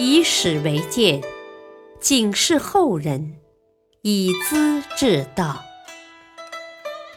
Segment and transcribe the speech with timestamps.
[0.00, 1.20] 以史为鉴，
[1.98, 3.40] 警示后人，
[4.02, 5.60] 以资治道。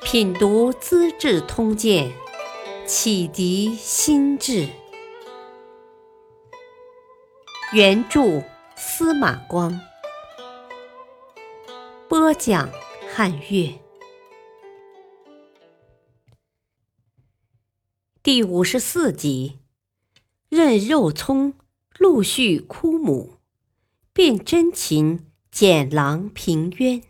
[0.01, 2.11] 品读《资治通鉴》，
[2.87, 4.67] 启迪心智。
[7.71, 8.41] 原著
[8.75, 9.79] 司马光，
[12.09, 12.67] 播讲
[13.13, 13.79] 汉乐。
[18.23, 19.59] 第五十四集，
[20.49, 21.53] 任肉葱。
[22.01, 23.35] 陆续枯母，
[24.11, 27.03] 辨真情，简郎平冤。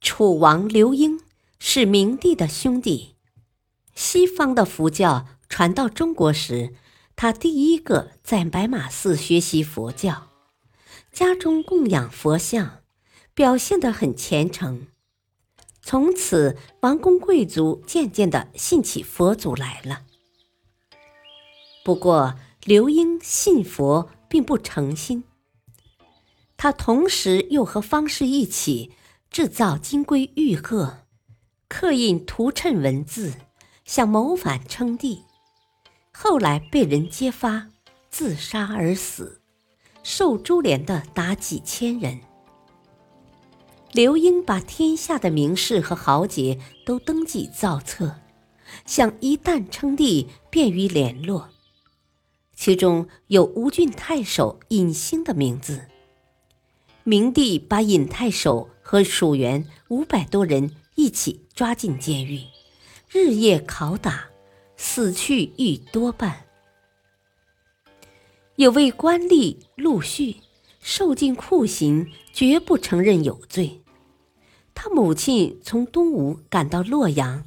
[0.00, 1.20] 楚王刘英
[1.58, 3.16] 是明帝的兄弟。
[3.94, 6.74] 西方的佛教传到中国时，
[7.14, 10.28] 他第一个在白马寺学习佛教，
[11.12, 12.80] 家中供养佛像，
[13.34, 14.86] 表现得很虔诚。
[15.82, 20.06] 从此，王公贵族渐渐的信起佛祖来了。
[21.82, 22.34] 不过，
[22.64, 25.24] 刘英信佛并不诚心。
[26.56, 28.92] 他同时又和方士一起
[29.30, 30.98] 制造金龟玉鹤，
[31.68, 33.32] 刻印图谶文字，
[33.86, 35.22] 想谋反称帝。
[36.12, 37.68] 后来被人揭发，
[38.10, 39.40] 自杀而死，
[40.02, 42.20] 受株连的达几千人。
[43.92, 48.16] 刘英把天下的名士和豪杰都登记造册，
[48.84, 51.48] 想一旦称帝，便于联络。
[52.60, 55.86] 其中有吴郡太守尹兴的名字。
[57.04, 62.42] 明帝把尹太守和属员五百多人一起抓进监狱，
[63.08, 64.28] 日夜拷打，
[64.76, 66.44] 死去亦多半。
[68.56, 70.36] 有位官吏陆续
[70.80, 73.80] 受尽酷刑，绝不承认有罪。
[74.74, 77.42] 他母亲从东吴赶到洛阳，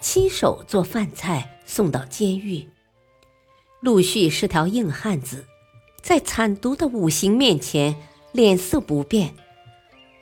[0.00, 2.68] 亲手做饭菜送到监狱。
[3.82, 5.44] 陆续是条硬汉子，
[6.00, 7.96] 在惨毒的五行面前
[8.30, 9.34] 脸色不变。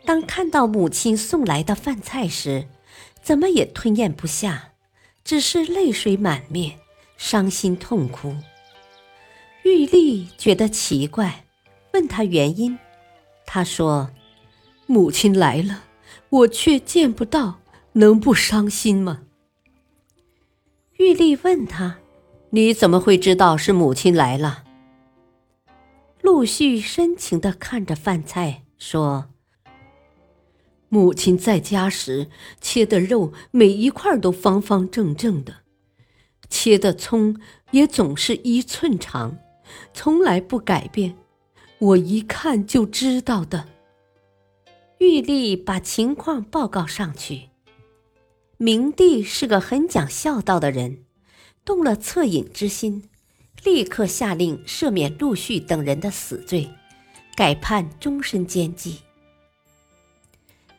[0.07, 2.67] 当看到母亲送来的饭菜时，
[3.23, 4.73] 怎么也吞咽不下，
[5.23, 6.79] 只是泪水满面，
[7.19, 8.35] 伤心痛哭。
[9.63, 11.45] 玉丽觉得奇怪，
[11.93, 12.79] 问他原因。
[13.45, 14.11] 他说
[14.89, 15.85] ：“母亲来了，
[16.31, 17.61] 我却见不到，
[17.93, 19.21] 能不伤心吗？”
[20.97, 22.00] 玉丽问他。
[22.53, 24.65] 你怎么会知道是母亲来了？
[26.21, 29.31] 陆续深情的看着饭菜说
[30.91, 32.29] ：“母亲在家时
[32.61, 35.59] 切的肉每一块都方方正正的，
[36.49, 37.37] 切的葱
[37.71, 39.39] 也总是一寸长，
[39.95, 41.17] 从来不改变，
[41.79, 43.69] 我一看就知道的。”
[44.99, 47.51] 玉丽把情况报告上去。
[48.57, 51.05] 明帝是个很讲孝道的人。
[51.65, 53.09] 动了恻隐之心，
[53.63, 56.69] 立刻下令赦免陆续等人的死罪，
[57.37, 58.99] 改判终身监禁。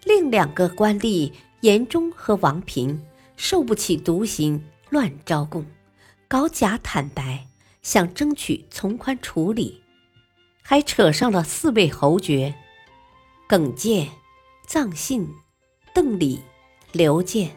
[0.04, 1.32] 另两个官吏
[1.62, 3.00] 严忠和王平
[3.38, 5.66] 受不起毒刑，乱招供，
[6.28, 7.48] 搞假坦白，
[7.84, 9.82] 想争取从宽处理，
[10.64, 12.54] 还扯上了四位侯爵：
[13.48, 14.10] 耿介、
[14.68, 15.30] 臧信、
[15.94, 16.42] 邓礼、
[16.92, 17.52] 刘建。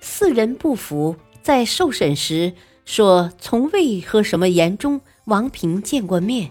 [0.00, 1.16] 四人不服。
[1.44, 2.54] 在受审时
[2.86, 6.50] 说从未和什么严中、王平见过面，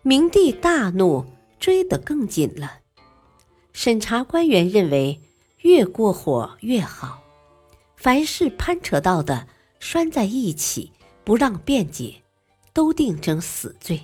[0.00, 1.26] 明帝大怒，
[1.60, 2.78] 追得更紧了。
[3.74, 5.20] 审查官员认为
[5.58, 7.22] 越过火越好，
[7.96, 9.46] 凡是攀扯到的
[9.78, 10.92] 拴在一起，
[11.22, 12.22] 不让辩解，
[12.72, 14.00] 都定成死罪。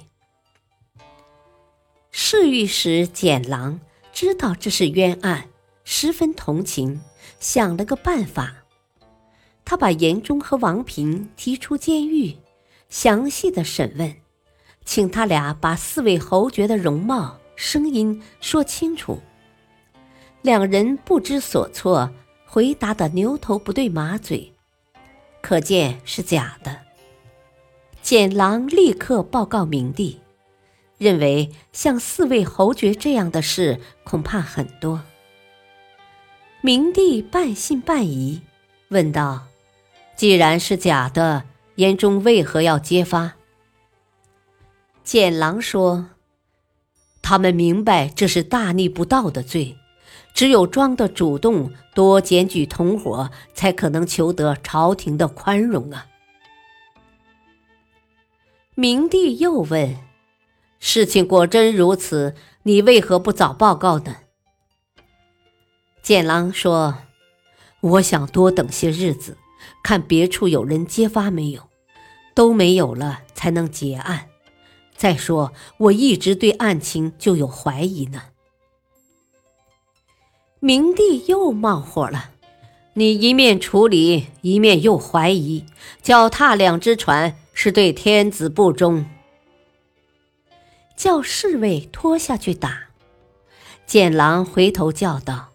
[2.10, 3.80] 侍御史简郎
[4.12, 5.48] 知道这是冤案，
[5.82, 7.00] 十分同情，
[7.38, 8.59] 想了个办法。
[9.70, 12.36] 他把严忠和王平提出监狱，
[12.88, 14.16] 详细的审问，
[14.84, 19.20] 请他俩把四位侯爵的容貌、声音说清楚。
[20.42, 22.10] 两人不知所措，
[22.44, 24.52] 回答的牛头不对马嘴，
[25.40, 26.76] 可见是假的。
[28.02, 30.18] 简郎立刻报告明帝，
[30.98, 35.00] 认为像四位侯爵这样的事恐怕很多。
[36.60, 38.42] 明帝半信半疑，
[38.88, 39.46] 问道。
[40.20, 41.44] 既然是假的，
[41.76, 43.36] 严忠为何要揭发？
[45.02, 46.10] 简郎说
[47.22, 49.78] ：“他们明白这是大逆不道的罪，
[50.34, 56.06] 只有装的主动，多检举同伙，才可能求得朝廷的宽容啊。”
[58.76, 59.96] 明帝又问
[60.78, 62.34] ：“事情果真如此，
[62.64, 64.16] 你为何不早报告呢？”
[66.04, 66.98] 简郎说
[67.80, 69.38] ：“我想多等些日子。”
[69.82, 71.68] 看别处有人揭发没有，
[72.34, 74.28] 都没有了，才能结案。
[74.96, 78.22] 再说，我一直对案情就有怀疑呢。
[80.58, 82.32] 明帝又冒火了
[82.92, 85.64] ：“你一面处理，一面又怀疑，
[86.02, 89.06] 脚踏两只船，是对天子不忠。”
[90.94, 92.88] 叫侍卫拖下去打。
[93.86, 95.48] 简郎回头叫道：“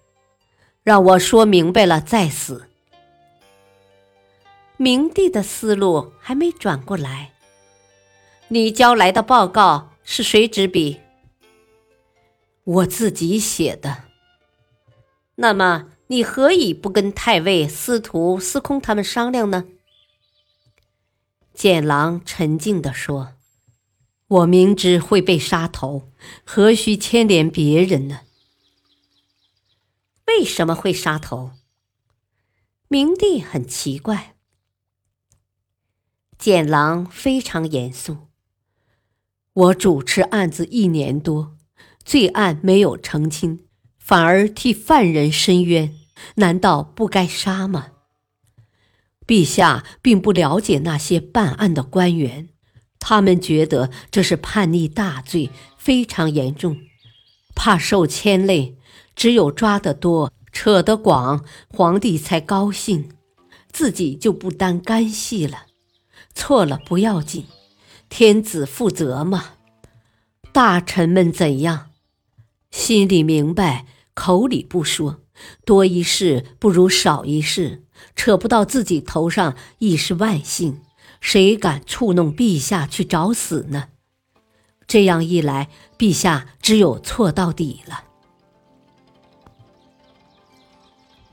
[0.82, 2.68] 让我说明白了再死。”
[4.78, 7.34] 明帝的思路还没转过来。
[8.50, 11.00] 你交来的报告是谁执笔？
[12.64, 14.04] 我自己写的。
[15.36, 19.66] 那么你何以不跟太尉、司徒、司空他们商量呢？
[21.54, 23.34] 简郎沉静地说
[24.28, 26.12] ：“我明知会被杀头，
[26.44, 28.22] 何须牵连别人呢？”
[30.28, 31.52] 为什么会杀头？
[32.90, 34.35] 明帝很奇怪。
[36.38, 38.18] 简郎非常严肃
[39.54, 41.56] ：“我主持案子一年多，
[42.04, 43.62] 罪案没有澄清。”
[43.98, 45.92] 反而替犯人伸冤，
[46.36, 47.88] 难道不该杀吗？
[49.26, 52.50] 陛下并不了解那些办案的官员，
[53.00, 55.50] 他们觉得这是叛逆大罪，
[55.80, 56.78] 非常严重，
[57.56, 58.78] 怕受牵累，
[59.16, 63.10] 只有抓得多、扯得广，皇帝才高兴，
[63.72, 65.66] 自己就不担干系了。
[66.36, 67.48] 错了不要紧，
[68.10, 69.54] 天子负责嘛。
[70.52, 71.88] 大臣们怎样？
[72.70, 73.88] 心里明白。
[74.14, 75.20] 口里不说，
[75.66, 77.84] 多一事不如少一事，
[78.16, 80.82] 扯不到自己头上亦是万幸。
[81.20, 83.90] 谁敢触弄陛下去找死呢？
[84.88, 85.68] 这样一来，
[85.98, 88.06] 陛下只有错到底了。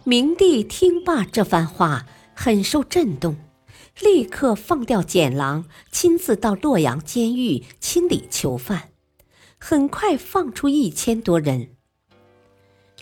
[0.02, 3.36] 明帝听罢这番话，很受震动，
[4.00, 8.90] 立刻放掉简郎，亲自到洛阳监狱清理囚犯，
[9.58, 11.76] 很快放出一千多人。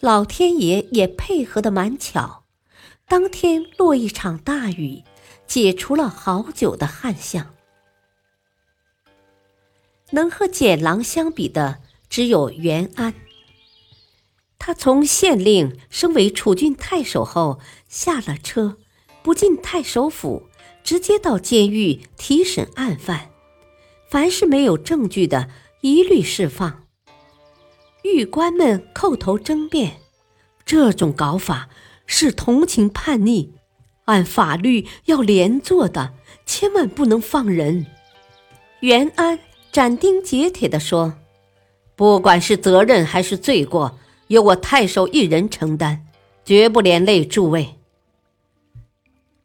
[0.01, 2.45] 老天爷也配合得蛮巧，
[3.07, 5.05] 当天落一场大雨，
[5.47, 7.55] 解除了好久的旱象。
[10.11, 13.15] 能和简郎相比的只有袁安。
[14.59, 18.77] 他从县令升为储郡太守后，下了车，
[19.23, 20.50] 不进太守府，
[20.83, 23.31] 直接到监狱提审案犯，
[24.09, 25.49] 凡是没有证据的，
[25.81, 26.85] 一律释放。
[28.03, 29.99] 狱官们叩头争辩，
[30.65, 31.69] 这种搞法
[32.07, 33.53] 是同情叛逆，
[34.07, 36.15] 按法律要连坐的，
[36.47, 37.87] 千万不能放人。
[38.81, 39.39] 袁安
[39.71, 41.15] 斩钉截铁地说
[41.95, 43.99] ：“不管是责任还是罪过，
[44.29, 46.07] 由我太守一人承担，
[46.45, 47.77] 绝不连累诸位。”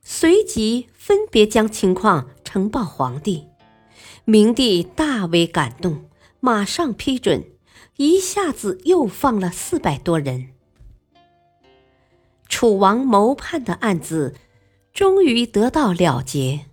[0.02, 3.46] 随即分别将情况呈报皇帝，
[4.24, 6.06] 明帝大为感动，
[6.40, 7.46] 马上批准。
[7.98, 10.50] 一下子又放了四百多人。
[12.50, 14.34] 楚王谋叛的案子
[14.94, 16.66] 终于得到了结，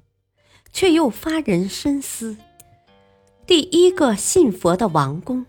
[0.72, 2.38] 却又发人深思。
[3.46, 5.44] 第一个信佛的王公，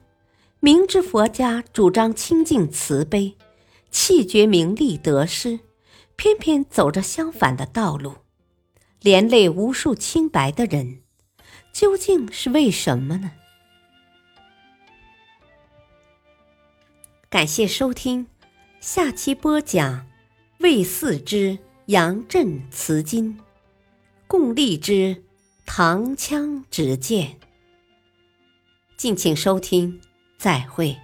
[0.59, 3.37] 明知佛家主张清净慈悲，
[3.89, 5.61] 弃绝名利得失，
[6.17, 8.15] 偏偏走着相反的道路，
[9.03, 11.01] 连累无数清白的人，
[11.73, 13.31] 究竟是为什么呢？
[17.29, 18.27] 感谢收听，
[18.79, 20.07] 下期播讲
[20.59, 23.37] 魏四之杨震辞金，
[24.25, 25.21] 共立之
[25.65, 27.37] 唐枪直剑。
[28.95, 29.99] 敬请收听，
[30.37, 30.97] 再会。